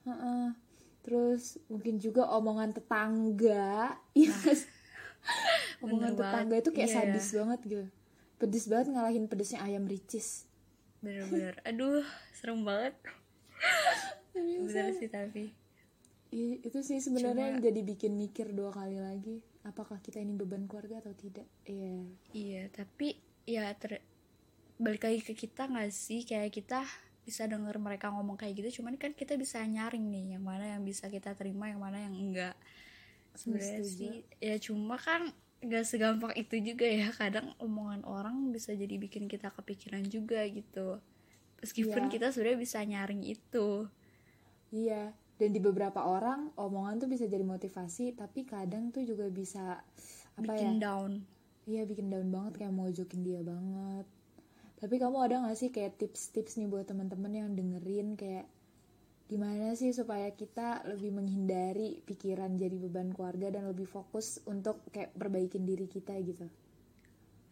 Heeh. 0.09 0.47
Terus 1.05 1.43
mungkin 1.69 1.95
juga 2.01 2.23
omongan 2.33 2.73
tetangga. 2.73 3.93
Iya. 4.17 4.33
omongan 5.85 6.01
Nah, 6.09 6.17
bener 6.17 6.25
tetangga 6.25 6.55
itu 6.57 6.71
kayak 6.73 6.89
Iya, 6.89 6.97
sadis 7.05 7.27
banget 7.37 7.61
gitu 7.69 7.85
pedes 8.39 8.71
banget 8.71 8.95
ngalahin 8.95 9.27
pedesnya 9.27 9.61
ayam 9.61 9.85
ricis. 9.85 10.47
Bener-bener. 10.99 11.59
Aduh 11.63 12.03
serem 12.35 12.63
banget. 12.63 12.95
Bener 14.35 14.95
sih 14.95 15.11
tapi. 15.11 15.51
I- 16.29 16.61
itu 16.61 16.79
sih 16.85 17.01
sebenarnya 17.01 17.49
Cuma- 17.49 17.51
yang 17.57 17.61
jadi 17.65 17.81
bikin 17.83 18.13
mikir 18.15 18.53
dua 18.53 18.71
kali 18.71 19.01
lagi. 19.01 19.41
Apakah 19.65 19.99
kita 20.01 20.21
ini 20.21 20.37
beban 20.37 20.65
keluarga 20.65 21.03
atau 21.03 21.13
tidak? 21.13 21.49
Iya. 21.65 22.07
Iya 22.33 22.63
tapi 22.71 23.19
ya 23.49 23.73
ter 23.75 24.01
balik 24.79 25.03
lagi 25.03 25.21
ke 25.25 25.35
kita 25.35 25.67
nggak 25.67 25.91
sih? 25.91 26.23
Kayak 26.23 26.55
kita 26.55 26.81
bisa 27.25 27.45
denger 27.45 27.77
mereka 27.77 28.09
ngomong 28.09 28.41
kayak 28.41 28.57
gitu 28.57 28.81
cuman 28.81 28.97
kan 28.97 29.13
kita 29.13 29.37
bisa 29.37 29.61
nyaring 29.61 30.09
nih 30.09 30.41
yang 30.41 30.45
mana 30.49 30.65
yang 30.65 30.81
bisa 30.81 31.13
kita 31.13 31.37
terima 31.37 31.69
yang 31.69 31.77
mana 31.77 32.01
yang 32.01 32.17
enggak. 32.17 32.57
Sebenarnya 33.37 33.85
sih 33.85 34.25
ya 34.41 34.57
cuma 34.57 34.97
kan 34.97 35.29
nggak 35.59 35.85
segampang 35.85 36.33
itu 36.35 36.57
juga 36.63 36.87
ya. 36.87 37.11
Kadang 37.11 37.55
omongan 37.59 38.07
orang 38.07 38.55
bisa 38.55 38.71
jadi 38.73 38.95
bikin 38.95 39.27
kita 39.27 39.51
kepikiran 39.51 40.07
juga 40.07 40.47
gitu. 40.47 41.03
Meskipun 41.59 42.07
Iya. 42.07 42.13
kita 42.15 42.27
sebenarnya 42.31 42.61
bisa 42.63 42.79
nyaring 42.83 43.23
itu. 43.27 43.91
Iya. 44.71 45.11
Dan 45.39 45.55
di 45.55 45.63
beberapa 45.63 46.03
orang 46.03 46.51
omongan 46.59 46.99
tuh 46.99 47.09
bisa 47.11 47.27
jadi 47.27 47.47
motivasi 47.47 48.15
tapi 48.15 48.43
kadang 48.43 48.91
tuh 48.91 49.07
juga 49.07 49.31
bisa 49.31 49.83
apa 50.35 50.43
ya? 50.43 50.47
bikin 50.55 50.73
down. 50.79 51.13
Iya 51.67 51.87
bikin 51.87 52.11
down 52.11 52.31
banget 52.31 52.65
kayak 52.65 52.75
mau 52.75 52.91
jokin 52.91 53.23
dia 53.23 53.43
banget. 53.43 54.07
Tapi 54.79 54.95
kamu 54.95 55.17
ada 55.19 55.43
gak 55.43 55.59
sih 55.59 55.71
kayak 55.71 55.99
tips-tips 55.99 56.55
nih 56.55 56.71
buat 56.71 56.87
teman-teman 56.87 57.35
yang 57.35 57.49
dengerin 57.55 58.15
kayak 58.15 58.47
gimana 59.29 59.77
sih 59.77 59.93
supaya 59.93 60.33
kita 60.33 60.89
lebih 60.89 61.13
menghindari 61.13 62.01
pikiran 62.09 62.57
jadi 62.57 62.81
beban 62.81 63.13
keluarga 63.13 63.53
dan 63.53 63.69
lebih 63.69 63.85
fokus 63.85 64.41
untuk 64.49 64.81
kayak 64.89 65.13
perbaikin 65.13 65.69
diri 65.69 65.85
kita 65.85 66.17
gitu? 66.25 66.49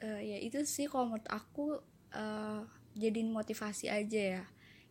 Eh, 0.00 0.20
ya 0.32 0.38
itu 0.40 0.64
sih 0.64 0.88
kalau 0.88 1.12
menurut 1.12 1.28
aku 1.28 1.76
eh, 2.16 2.60
jadiin 2.96 3.28
motivasi 3.28 3.92
aja 3.92 4.40
ya. 4.40 4.44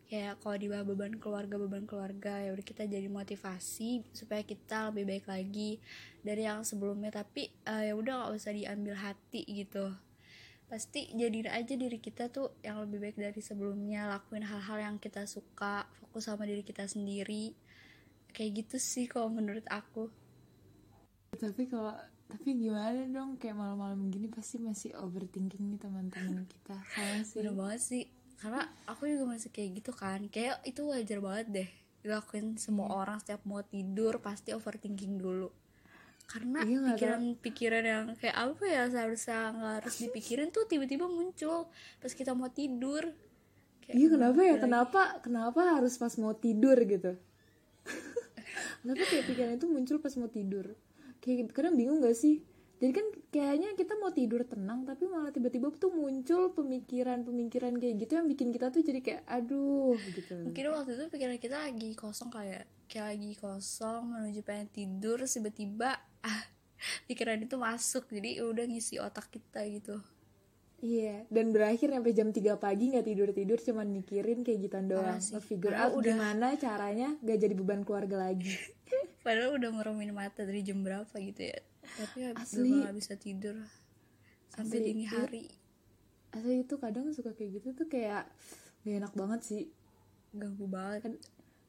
Kayak 0.06 0.38
kalau 0.38 0.54
di 0.54 0.70
bawah 0.70 0.86
beban 0.86 1.18
keluarga 1.18 1.58
beban 1.58 1.82
keluarga 1.82 2.38
ya 2.38 2.54
udah 2.54 2.62
kita 2.62 2.86
jadi 2.86 3.10
motivasi 3.10 4.06
supaya 4.14 4.46
kita 4.46 4.94
lebih 4.94 5.10
baik 5.10 5.26
lagi 5.26 5.82
dari 6.22 6.46
yang 6.46 6.62
sebelumnya. 6.62 7.10
Tapi 7.10 7.50
eh, 7.66 7.90
ya 7.90 7.98
udah 7.98 8.30
nggak 8.30 8.32
usah 8.38 8.54
diambil 8.54 8.94
hati 8.94 9.42
gitu 9.42 10.05
pasti 10.66 11.06
jadiin 11.14 11.46
aja 11.46 11.74
diri 11.74 11.98
kita 11.98 12.26
tuh 12.28 12.50
yang 12.60 12.82
lebih 12.82 12.98
baik 13.00 13.16
dari 13.16 13.40
sebelumnya. 13.40 14.10
Lakuin 14.10 14.42
hal-hal 14.42 14.78
yang 14.82 14.96
kita 14.98 15.24
suka 15.24 15.86
fokus 15.98 16.26
sama 16.26 16.42
diri 16.44 16.66
kita 16.66 16.86
sendiri. 16.86 17.54
Kayak 18.30 18.66
gitu 18.66 18.76
sih 18.76 19.06
kalau 19.06 19.30
menurut 19.30 19.64
aku. 19.70 20.10
Tapi 21.32 21.68
kalau 21.68 21.94
tapi 22.26 22.58
gimana 22.58 23.06
dong? 23.06 23.38
Kayak 23.38 23.56
malam-malam 23.56 24.10
gini 24.10 24.26
pasti 24.26 24.58
masih 24.58 24.92
overthinking 24.98 25.70
nih 25.70 25.78
teman-teman 25.78 26.42
kita. 26.44 26.76
Sama 26.90 27.22
sih. 27.28 27.36
Bener 27.38 27.54
banget 27.54 27.80
sih. 27.80 28.04
Karena 28.36 28.66
aku 28.84 29.06
juga 29.08 29.24
masih 29.32 29.48
kayak 29.54 29.80
gitu 29.80 29.92
kan. 29.94 30.26
Kayak 30.28 30.60
itu 30.66 30.82
wajar 30.84 31.22
banget 31.22 31.46
deh. 31.54 31.68
Dilakuin 32.02 32.58
semua 32.58 32.86
Iya. 32.86 32.94
orang 32.98 33.18
setiap 33.18 33.42
mau 33.42 33.62
tidur 33.62 34.22
Pasti 34.22 34.54
overthinking 34.54 35.18
dulu 35.18 35.50
Karena 36.26 36.58
Iya, 36.66 36.78
pikiran-pikiran 36.94 37.84
yang 37.86 38.04
kayak 38.18 38.34
apa 38.34 38.64
ya 38.66 38.82
Seharusnya 38.90 39.54
nggak 39.54 39.74
harus 39.78 39.94
dipikirin 40.02 40.50
tuh 40.50 40.66
tiba-tiba 40.66 41.06
muncul 41.06 41.70
Pas 42.02 42.12
kita 42.12 42.34
mau 42.34 42.50
tidur. 42.50 43.14
Kayak 43.86 43.94
iya 43.94 44.08
kenapa 44.10 44.40
ya? 44.42 44.54
kenapa 44.58 45.00
kenapa 45.22 45.60
harus 45.78 45.94
pas 45.94 46.10
mau 46.18 46.34
tidur 46.34 46.74
gitu? 46.82 47.14
Kenapa 48.82 49.02
kayak 49.06 49.24
pikiran 49.30 49.52
itu 49.58 49.66
muncul 49.70 49.96
pas 50.02 50.14
mau 50.18 50.26
tidur? 50.26 50.74
Kayak 51.22 51.54
kadang 51.54 51.78
bingung 51.78 52.02
gak 52.02 52.18
sih? 52.18 52.42
Jadi 52.76 52.92
kan 52.92 53.06
kayaknya 53.32 53.72
kita 53.72 53.96
mau 53.96 54.12
tidur 54.12 54.44
tenang 54.44 54.84
tapi 54.84 55.08
malah 55.08 55.32
tiba-tiba 55.32 55.72
tuh 55.80 55.88
muncul 55.96 56.52
pemikiran-pemikiran 56.52 57.72
kayak 57.80 57.94
gitu 58.04 58.12
yang 58.20 58.28
bikin 58.28 58.52
kita 58.52 58.68
tuh 58.68 58.84
jadi 58.84 59.00
kayak 59.00 59.22
aduh 59.24 59.96
gitu. 60.12 60.36
Mungkin 60.44 60.64
waktu 60.76 60.92
itu 60.92 61.04
pikiran 61.08 61.40
kita 61.40 61.56
lagi 61.56 61.96
kosong 61.96 62.28
kayak 62.28 62.68
kayak 62.84 63.16
lagi 63.16 63.32
kosong 63.40 64.12
menuju 64.12 64.44
pengen 64.44 64.68
tidur 64.68 65.24
tiba-tiba 65.24 65.96
pikiran 67.08 67.38
itu 67.38 67.56
masuk 67.56 68.06
jadi 68.08 68.42
udah 68.42 68.64
ngisi 68.64 68.98
otak 68.98 69.30
kita 69.30 69.64
gitu 69.66 69.98
Iya, 70.76 71.24
dan 71.32 71.56
berakhir 71.56 71.88
sampai 71.88 72.12
jam 72.12 72.28
3 72.28 72.60
pagi 72.60 72.92
nggak 72.92 73.08
tidur 73.08 73.32
tidur, 73.32 73.56
cuman 73.56 73.88
mikirin 73.88 74.44
kayak 74.44 74.60
gitu 74.60 74.76
doang, 74.84 75.16
sih. 75.24 75.40
figure 75.40 75.72
out 75.72 75.96
udah- 75.96 76.12
gimana 76.12 76.52
caranya 76.60 77.16
gak 77.24 77.40
jadi 77.40 77.56
beban 77.56 77.80
keluarga 77.80 78.28
lagi. 78.28 78.52
padahal 79.26 79.58
udah 79.58 79.70
meremin 79.74 80.14
mata 80.14 80.46
dari 80.46 80.62
jam 80.62 80.86
berapa 80.86 81.10
gitu 81.10 81.50
ya 81.50 81.58
tapi 81.98 82.30
habis 82.30 82.46
Asli. 82.54 82.70
nggak 82.78 82.94
bisa 82.94 83.14
tidur 83.18 83.56
sampai 84.54 84.78
dini 84.78 85.02
iya. 85.02 85.18
hari 85.18 85.50
Asli 86.30 86.62
itu 86.62 86.78
kadang 86.78 87.10
suka 87.10 87.34
kayak 87.34 87.58
gitu 87.58 87.74
tuh 87.74 87.90
kayak 87.90 88.30
gak 88.84 88.96
enak 89.02 89.12
banget 89.18 89.40
sih. 89.42 89.64
ganggu 90.30 90.68
banget 90.68 91.16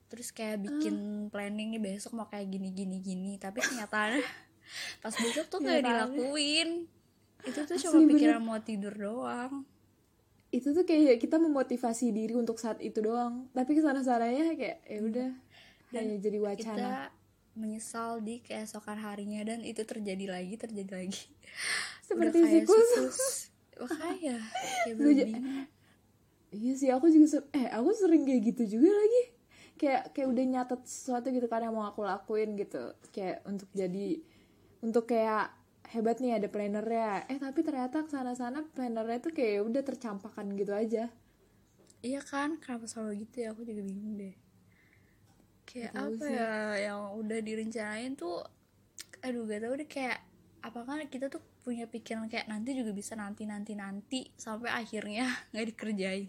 terus 0.08 0.30
kayak 0.30 0.60
bikin 0.60 0.96
planning 1.32 1.72
nih 1.72 1.82
besok 1.82 2.14
mau 2.14 2.28
kayak 2.28 2.52
gini 2.52 2.70
gini 2.70 3.00
gini 3.00 3.40
tapi 3.40 3.64
kenyataannya 3.64 4.22
pas 5.00 5.14
besok 5.14 5.46
tuh 5.48 5.60
nggak 5.60 5.80
Kenyataannya. 5.80 6.18
dilakuin 6.18 6.70
itu 7.44 7.60
tuh 7.64 7.78
cuma 7.80 8.00
bener. 8.02 8.10
pikiran 8.12 8.42
mau 8.42 8.60
tidur 8.60 8.94
doang 8.94 9.54
Itu 10.48 10.72
tuh 10.72 10.84
kayak 10.84 11.20
kita 11.20 11.38
memotivasi 11.38 12.10
diri 12.10 12.32
untuk 12.34 12.56
saat 12.56 12.80
itu 12.80 13.04
doang, 13.04 13.52
tapi 13.52 13.76
ke 13.76 13.84
sana 13.84 14.00
sananya 14.00 14.56
kayak 14.56 14.80
ya 14.82 15.00
udah 15.02 15.30
hanya 15.92 16.16
jadi 16.18 16.40
wacana. 16.40 16.58
kita 16.58 16.92
menyesal 17.54 18.22
di 18.22 18.40
keesokan 18.40 18.96
harinya 18.98 19.44
dan 19.44 19.60
itu 19.62 19.84
terjadi 19.84 20.26
lagi 20.30 20.56
terjadi 20.56 20.92
lagi 20.94 21.22
Seperti 22.08 22.38
Udah 22.38 22.48
kayak 22.48 22.64
siklus. 22.64 22.90
siklus 22.90 23.20
makanya 23.78 24.38
kayak 24.82 24.96
bingung 24.98 25.68
Iya 26.50 26.74
sih, 26.74 26.90
aku 26.90 27.12
juga 27.12 27.44
eh 27.52 27.68
aku 27.70 27.92
sering 27.94 28.24
kayak 28.24 28.42
gitu 28.48 28.64
juga 28.74 28.90
lagi. 28.90 29.22
Kayak 29.78 30.02
kayak 30.16 30.28
udah 30.32 30.44
nyatet 30.48 30.82
sesuatu 30.88 31.28
gitu 31.30 31.46
kan 31.46 31.60
yang 31.62 31.76
mau 31.76 31.86
aku 31.86 32.02
lakuin 32.02 32.56
gitu. 32.56 32.96
Kayak 33.12 33.44
untuk 33.44 33.68
jadi 33.76 34.24
untuk 34.88 35.04
kayak 35.12 35.46
hebat 35.94 36.18
nih 36.24 36.34
ada 36.40 36.48
plannernya. 36.54 37.28
Eh 37.32 37.38
tapi 37.46 37.60
ternyata 37.68 37.98
ke 38.06 38.10
sana 38.16 38.34
sana 38.42 38.60
plannernya 38.76 39.20
tuh 39.26 39.32
kayak 39.38 39.62
udah 39.70 39.84
tercampakkan 39.90 40.48
gitu 40.60 40.74
aja. 40.84 41.04
iya 42.02 42.22
kan 42.32 42.50
kenapa 42.64 42.86
selalu 42.92 43.26
gitu 43.26 43.36
ya 43.44 43.48
aku 43.54 43.62
juga 43.66 43.82
bingung 43.90 44.16
deh 44.22 44.36
kayak 45.68 45.92
Gak 45.92 46.04
apa 46.14 46.26
sih. 46.26 46.36
ya 46.40 46.52
yang 46.90 47.02
udah 47.20 47.40
direncanain 47.44 48.14
tuh 48.16 48.38
aduh 49.26 49.44
gak 49.50 49.60
tau 49.64 49.74
deh 49.76 49.90
kayak 49.90 50.20
apakah 50.64 50.96
kita 51.14 51.28
tuh 51.28 51.42
punya 51.64 51.86
pikiran 51.94 52.30
kayak 52.32 52.48
nanti 52.48 52.70
juga 52.80 52.92
bisa 52.96 53.14
nanti 53.18 53.44
nanti 53.44 53.74
nanti 53.76 54.20
sampai 54.38 54.70
akhirnya 54.72 55.26
nggak 55.52 55.68
dikerjain 55.76 56.26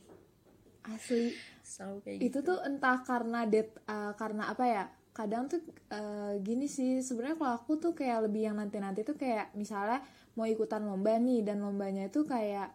Asli. 0.89 1.37
selalu 1.63 1.99
kayak 2.05 2.19
itu 2.19 2.39
gitu 2.39 2.39
tuh 2.49 2.59
entah 2.65 2.99
karena 3.05 3.45
det 3.45 3.69
eh, 3.87 4.13
karena 4.17 4.45
apa 4.53 4.65
ya 4.67 4.85
kadang 5.19 5.51
tuh 5.51 5.59
eh, 5.91 6.39
gini 6.47 6.71
sih 6.71 7.03
sebenarnya 7.03 7.35
kalau 7.35 7.53
aku 7.59 7.73
tuh 7.83 7.93
kayak 7.99 8.31
lebih 8.31 8.47
yang 8.47 8.57
nanti 8.63 8.79
nanti 8.79 9.03
tuh 9.03 9.19
kayak 9.19 9.51
misalnya 9.59 9.99
mau 10.39 10.47
ikutan 10.47 10.87
lomba 10.87 11.19
nih 11.19 11.43
dan 11.43 11.59
lombanya 11.59 12.07
itu 12.07 12.23
kayak 12.23 12.71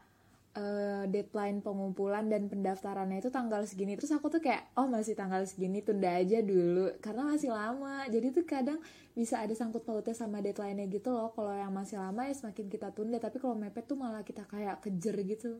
eh, 0.53 1.07
deadline 1.07 1.63
pengumpulan 1.63 2.27
dan 2.27 2.51
pendaftarannya 2.51 3.23
itu 3.23 3.31
tanggal 3.31 3.63
segini 3.63 3.95
terus 3.95 4.11
aku 4.11 4.27
tuh 4.27 4.43
kayak 4.43 4.75
oh 4.75 4.91
masih 4.91 5.15
tanggal 5.15 5.39
segini 5.47 5.79
tunda 5.79 6.11
aja 6.11 6.43
dulu 6.43 6.91
karena 6.99 7.23
masih 7.31 7.49
lama 7.55 8.03
jadi 8.11 8.27
tuh 8.35 8.43
kadang 8.43 8.83
bisa 9.15 9.39
ada 9.39 9.55
sangkut 9.55 9.87
pautnya 9.87 10.11
sama 10.11 10.43
deadline-nya 10.43 10.91
gitu 10.91 11.15
loh 11.15 11.31
kalau 11.31 11.55
yang 11.55 11.71
masih 11.71 11.95
lama 11.95 12.27
ya 12.27 12.35
semakin 12.35 12.67
kita 12.67 12.91
tunda 12.91 13.23
tapi 13.23 13.39
kalau 13.39 13.55
mepet 13.55 13.87
tuh 13.87 13.95
malah 13.95 14.27
kita 14.27 14.43
kayak 14.45 14.83
kejer 14.83 15.15
gitu 15.23 15.51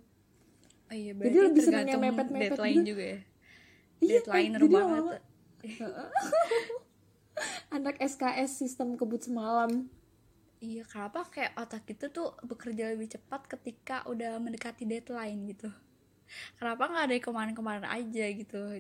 oh 0.84 0.94
iya 0.94 1.16
Jadi 1.16 1.38
lebih 1.40 1.62
seneng 1.64 1.88
yang 1.88 2.02
mepet-mepet 2.04 2.52
deadline 2.60 2.76
gitu. 2.84 2.90
juga 2.92 3.06
ya 3.08 3.20
Iya, 4.04 4.20
deadliner 4.20 4.60
jadi 4.60 4.76
banget. 4.76 5.22
anak 7.72 7.96
SKS 7.98 8.52
sistem 8.58 8.94
kebut 8.94 9.24
semalam 9.24 9.88
Iya, 10.58 10.84
kenapa 10.86 11.28
kayak 11.28 11.58
otak 11.58 11.84
kita 11.84 12.08
tuh 12.08 12.40
bekerja 12.42 12.88
lebih 12.90 13.12
cepat 13.12 13.48
ketika 13.48 14.00
udah 14.06 14.40
mendekati 14.40 14.84
deadline 14.84 15.44
gitu? 15.46 15.68
Kenapa 16.56 16.88
nggak 16.88 17.06
dari 17.06 17.20
kemarin-kemarin 17.20 17.84
aja 17.86 18.26
gitu? 18.30 18.80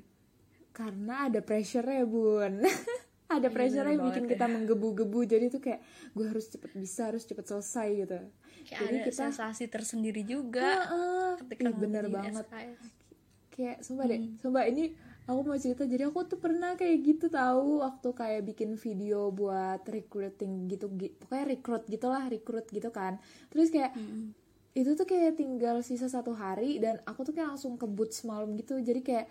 karena 0.71 1.29
ada 1.29 1.37
pressure 1.39 1.85
ya 1.85 2.01
bun 2.01 2.65
ada 3.29 3.45
Iya, 3.45 3.49
pressure 3.51 3.85
yang 3.85 4.01
bikin 4.01 4.25
banget 4.25 4.31
kita 4.33 4.45
menggebu-gebu 4.47 5.19
jadi 5.23 5.45
tuh 5.47 5.61
kayak 5.61 5.85
gue 6.09 6.25
harus 6.25 6.49
cepet 6.49 6.71
bisa 6.73 7.13
harus 7.13 7.21
cepet 7.23 7.45
selesai 7.45 7.87
gitu 7.95 8.17
Kayak 8.63 8.79
Jadi 8.79 8.95
ada 8.95 9.05
kita- 9.05 9.19
sensasi 9.21 9.63
tersendiri 9.67 10.25
juga 10.25 10.65
Heeh. 10.65 11.29
ketika 11.45 11.69
Ih, 11.69 11.77
bener 11.77 12.05
banget 12.09 12.41
SKS. 12.43 12.79
kayak 13.51 13.77
sumpah 13.81 14.05
deh 14.07 14.17
Hmm. 14.17 14.33
sumpah 14.35 14.63
ini 14.65 14.83
aku 15.29 15.39
mau 15.47 15.55
cerita 15.63 15.83
jadi 15.87 16.03
aku 16.11 16.19
tuh 16.31 16.39
pernah 16.45 16.71
kayak 16.79 16.97
gitu 17.07 17.25
tahu 17.31 17.79
waktu 17.85 18.09
kayak 18.21 18.41
bikin 18.49 18.71
video 18.75 19.31
buat 19.39 19.81
recruiting 19.87 20.67
gitu 20.71 20.85
gi- 20.99 21.15
pokoknya 21.19 21.45
recruit 21.53 21.83
gitulah 21.93 22.23
recruit 22.33 22.65
gitu 22.77 22.89
kan. 22.91 23.13
Terus 23.51 23.67
kayak 23.75 23.91
Mm-mm. 23.95 24.33
itu 24.73 24.91
tuh 24.99 25.05
kayak 25.11 25.37
tinggal 25.41 25.75
sisa 25.85 26.07
satu 26.09 26.33
hari 26.33 26.81
dan 26.83 26.95
aku 27.09 27.21
tuh 27.27 27.33
kayak 27.37 27.55
langsung 27.55 27.73
kebut 27.81 28.09
semalam 28.11 28.49
gitu. 28.59 28.75
Jadi 28.81 29.01
kayak 29.05 29.25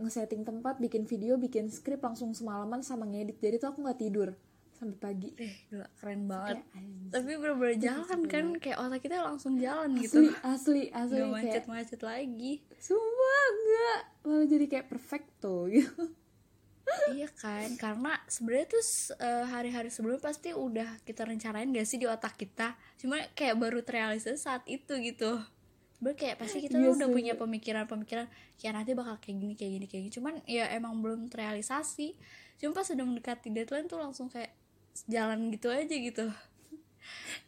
ngesetting 0.00 0.42
tempat 0.48 0.74
bikin 0.84 1.04
video 1.10 1.34
bikin 1.38 1.66
skrip 1.70 2.00
langsung 2.02 2.30
semalaman 2.38 2.80
sama 2.86 3.04
ngedit. 3.10 3.38
Jadi 3.42 3.56
tuh 3.62 3.68
aku 3.74 3.78
nggak 3.84 3.98
tidur 4.00 4.30
sampai 4.74 4.98
pagi 4.98 5.30
Eh, 5.36 5.54
gila, 5.66 5.86
keren 5.94 6.26
banget. 6.26 6.58
kayak. 6.66 7.10
Tapi 7.10 7.30
bener-bener 7.32 7.76
jalan 7.78 8.20
kan, 8.24 8.46
kayak 8.56 8.78
otak 8.78 9.00
kita 9.00 9.16
langsung 9.20 9.54
jalan 9.56 9.90
asli 9.92 10.02
gitu. 10.02 10.18
asli 10.42 10.82
asli 10.90 11.16
Gak 11.16 11.24
kayak 11.24 11.34
macet-macet 11.64 12.00
lagi. 12.02 12.52
sumpah 12.76 13.44
enggak 13.48 14.00
malah 14.22 14.46
jadi 14.46 14.64
kayak 14.66 14.86
perfecto 14.88 15.66
gitu 15.68 16.12
iya 17.10 17.26
kan, 17.28 17.74
karena 17.74 18.12
sebenarnya 18.26 18.68
tuh 18.70 18.84
eh, 19.16 19.44
hari-hari 19.46 19.88
sebelum 19.88 20.20
pasti 20.20 20.52
udah 20.52 21.00
kita 21.02 21.24
rencanain 21.24 21.68
gak 21.68 21.84
sih 21.84 21.96
di 21.96 22.04
otak 22.04 22.36
kita. 22.36 22.76
Cuma 22.96 23.18
kayak 23.32 23.56
baru 23.56 23.80
terrealisasi 23.80 24.36
saat 24.36 24.62
itu 24.64 24.92
gitu. 25.00 25.40
Sebenernya 25.94 26.18
kayak 26.20 26.36
pasti 26.38 26.58
kita 26.60 26.76
Iya 26.76 26.84
tuh 26.86 26.94
udah 26.94 27.08
punya 27.08 27.32
pemikiran-pemikiran 27.34 28.26
kayak 28.54 28.74
nanti 28.74 28.92
bakal 28.92 29.16
kayak 29.16 29.36
gini 29.38 29.54
kayak 29.54 29.72
gini 29.74 29.86
kayak 29.86 30.02
gini. 30.06 30.12
Cuman 30.12 30.34
ya 30.44 30.64
emang 30.70 31.00
belum 31.00 31.28
terrealisasi. 31.28 32.14
Cuma 32.56 32.70
pas 32.72 32.86
udah 32.86 33.04
mendekati 33.04 33.48
deadline 33.48 33.88
tuh 33.88 33.98
langsung 33.98 34.28
kayak 34.28 34.52
jalan 35.10 35.50
gitu 35.50 35.68
aja 35.70 35.94
gitu. 35.94 36.26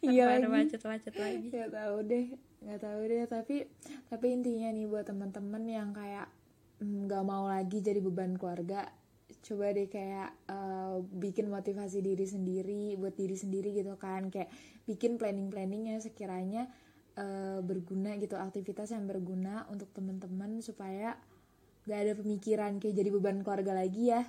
iya 0.03 0.37
ada 0.37 0.47
macet-macet 0.51 1.15
lagi. 1.17 1.49
nggak 1.49 1.71
tahu 1.73 1.97
deh 2.05 2.25
nggak 2.57 2.81
tahu 2.81 3.01
deh 3.05 3.19
tapi 3.29 3.55
tapi 4.09 4.25
intinya 4.33 4.69
nih 4.73 4.85
buat 4.89 5.05
teman-teman 5.05 5.63
yang 5.65 5.89
kayak 5.93 6.27
mm, 6.81 7.07
nggak 7.07 7.23
mau 7.25 7.45
lagi 7.45 7.79
jadi 7.81 8.01
beban 8.01 8.35
keluarga 8.35 8.89
coba 9.45 9.71
deh 9.71 9.87
kayak 9.87 10.33
eh, 10.49 10.95
bikin 11.03 11.47
motivasi 11.47 12.03
diri 12.03 12.25
sendiri 12.25 12.95
buat 12.99 13.15
diri 13.15 13.35
sendiri 13.37 13.71
gitu 13.75 13.95
kan 13.95 14.27
kayak 14.33 14.49
bikin 14.89 15.15
planning 15.15 15.47
planningnya 15.53 16.01
sekiranya 16.01 16.67
eh, 17.15 17.59
berguna 17.61 18.17
gitu 18.17 18.35
aktivitas 18.35 18.91
yang 18.91 19.05
berguna 19.05 19.69
untuk 19.71 19.87
teman-teman 19.93 20.59
supaya 20.59 21.15
gak 21.87 21.99
ada 22.03 22.13
pemikiran 22.19 22.83
kayak 22.83 22.95
jadi 22.99 23.09
beban 23.15 23.45
keluarga 23.47 23.71
lagi 23.71 24.11
ya 24.11 24.27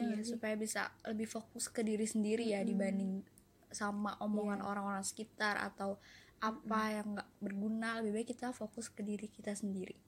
Ya 0.00 0.14
Iya, 0.14 0.22
sih? 0.22 0.30
supaya 0.34 0.54
bisa 0.54 0.88
lebih 1.04 1.26
fokus 1.26 1.68
ke 1.68 1.82
diri 1.82 2.06
sendiri 2.06 2.44
ya 2.48 2.62
dibanding 2.62 3.22
sama 3.68 4.16
omongan 4.18 4.60
Iya. 4.62 4.66
orang-orang 4.66 5.04
sekitar 5.04 5.58
atau 5.60 5.98
apa 6.38 6.80
yang 6.94 7.18
nggak 7.18 7.30
berguna. 7.42 7.98
Lebih 7.98 8.12
baik 8.22 8.28
kita 8.32 8.54
fokus 8.54 8.88
ke 8.88 9.02
diri 9.02 9.26
kita 9.28 9.52
sendiri. 9.52 9.98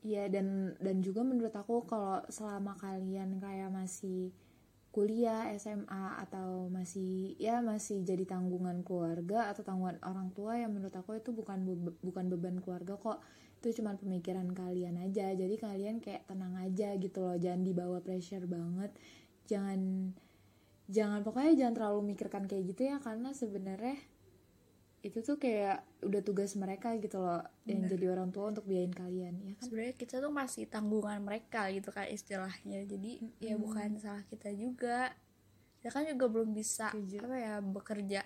Iya 0.00 0.32
dan 0.32 0.76
dan 0.80 1.04
juga 1.04 1.20
menurut 1.20 1.52
aku 1.52 1.84
kalau 1.84 2.24
selama 2.32 2.72
kalian 2.76 3.36
kayak 3.36 3.68
masih 3.68 4.32
kuliah 4.90 5.46
SMA 5.54 6.18
atau 6.18 6.66
masih 6.66 7.36
ya 7.38 7.62
masih 7.62 8.02
jadi 8.02 8.26
tanggungan 8.26 8.82
keluarga 8.82 9.46
atau 9.52 9.62
tanggungan 9.62 10.00
orang 10.02 10.34
tua 10.34 10.58
yang 10.58 10.72
menurut 10.74 10.90
aku 10.96 11.14
itu 11.14 11.30
bukan 11.30 11.62
bukan 12.02 12.24
beban 12.26 12.58
keluarga 12.58 12.98
kok 12.98 13.22
itu 13.60 13.84
cuma 13.84 13.92
pemikiran 13.92 14.48
kalian 14.56 14.96
aja 15.04 15.36
jadi 15.36 15.54
kalian 15.60 16.00
kayak 16.00 16.24
tenang 16.24 16.56
aja 16.56 16.96
gitu 16.96 17.20
loh 17.20 17.36
jangan 17.36 17.60
dibawa 17.60 18.00
pressure 18.00 18.48
banget 18.48 18.88
jangan 19.44 20.10
jangan 20.88 21.20
pokoknya 21.20 21.52
jangan 21.54 21.74
terlalu 21.76 22.16
mikirkan 22.16 22.48
kayak 22.48 22.72
gitu 22.72 22.88
ya 22.88 22.96
karena 22.98 23.36
sebenarnya 23.36 24.00
itu 25.00 25.24
tuh 25.24 25.40
kayak 25.40 25.80
udah 26.04 26.20
tugas 26.20 26.52
mereka 26.60 26.92
gitu 27.00 27.24
loh 27.24 27.40
yang 27.64 27.84
Bener. 27.84 27.92
jadi 27.96 28.04
orang 28.12 28.28
tua 28.32 28.52
untuk 28.52 28.68
biayain 28.68 28.92
kalian 28.92 29.32
ya 29.40 29.52
kan 29.56 29.64
Sebenarnya 29.64 29.94
kita 29.96 30.14
tuh 30.20 30.32
masih 30.32 30.64
tanggungan 30.68 31.24
mereka 31.24 31.72
gitu 31.72 31.88
kan 31.88 32.04
istilahnya. 32.04 32.84
Jadi 32.84 33.24
ya 33.40 33.56
Mm-mm. 33.56 33.64
bukan 33.64 33.96
salah 33.96 34.24
kita 34.28 34.52
juga. 34.52 35.16
Kita 35.80 35.88
kan 35.88 36.04
juga 36.04 36.28
belum 36.28 36.52
bisa 36.52 36.92
Setuju. 36.92 37.16
apa 37.24 37.36
ya 37.40 37.54
bekerja 37.64 38.20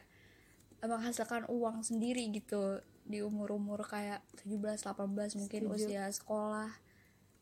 menghasilkan 0.82 1.46
uang 1.46 1.86
sendiri 1.86 2.26
gitu 2.34 2.82
di 3.04 3.20
umur-umur 3.20 3.84
kayak 3.84 4.24
17 4.42 4.80
18 4.80 5.40
mungkin 5.40 5.62
Setuju. 5.68 5.76
usia 5.76 6.04
sekolah. 6.08 6.72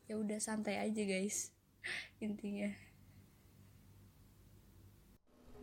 ya 0.03 0.19
udah 0.19 0.35
santai 0.35 0.83
aja 0.83 1.03
guys 1.07 1.55
intinya 2.19 2.71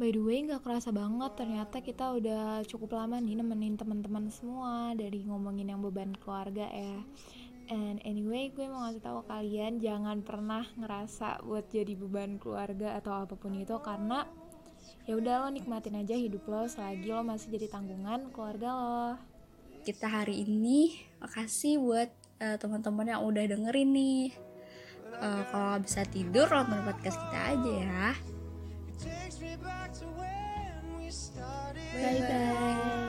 By 0.00 0.16
the 0.16 0.24
way, 0.24 0.40
nggak 0.40 0.64
kerasa 0.64 0.96
banget 0.96 1.36
ternyata 1.36 1.84
kita 1.84 2.16
udah 2.16 2.64
cukup 2.64 2.96
lama 2.96 3.20
nih 3.20 3.36
nemenin 3.36 3.76
teman-teman 3.76 4.32
semua 4.32 4.96
dari 4.96 5.28
ngomongin 5.28 5.68
yang 5.76 5.84
beban 5.84 6.16
keluarga 6.16 6.64
ya. 6.72 7.04
And 7.68 8.00
anyway, 8.00 8.48
gue 8.48 8.64
mau 8.64 8.88
ngasih 8.88 9.04
tahu 9.04 9.28
kalian 9.28 9.76
jangan 9.76 10.24
pernah 10.24 10.64
ngerasa 10.80 11.44
buat 11.44 11.68
jadi 11.68 12.00
beban 12.00 12.40
keluarga 12.40 12.96
atau 12.96 13.12
apa 13.12 13.36
pun 13.36 13.52
itu 13.52 13.76
karena 13.84 14.24
ya 15.04 15.20
udah 15.20 15.44
lo 15.44 15.48
nikmatin 15.52 16.00
aja 16.00 16.16
hidup 16.16 16.48
lo 16.48 16.64
selagi 16.64 17.12
lo 17.12 17.20
masih 17.20 17.52
jadi 17.60 17.68
tanggungan 17.68 18.32
keluarga 18.32 18.68
lo. 18.72 19.29
Kita 19.80 20.06
hari 20.06 20.44
ini. 20.44 21.00
Makasih 21.20 21.80
buat 21.80 22.10
uh, 22.40 22.56
teman-teman 22.60 23.08
yang 23.08 23.22
udah 23.24 23.44
dengerin 23.44 23.90
nih. 23.92 24.26
Uh, 25.20 25.42
kalau 25.52 25.76
bisa 25.82 26.06
tidur 26.08 26.46
nonton 26.48 26.80
podcast 26.86 27.18
kita 27.18 27.40
aja 27.56 27.72
ya. 27.82 28.06
Bye 31.90 32.22
bye. 32.22 32.99